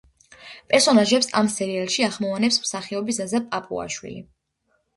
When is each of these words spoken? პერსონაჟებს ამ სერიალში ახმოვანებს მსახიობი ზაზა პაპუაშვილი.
პერსონაჟებს 0.71 1.29
ამ 1.41 1.51
სერიალში 1.57 2.07
ახმოვანებს 2.09 2.59
მსახიობი 2.65 3.19
ზაზა 3.21 3.45
პაპუაშვილი. 3.55 4.19